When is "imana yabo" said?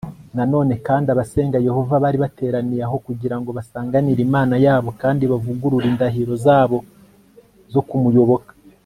4.27-4.89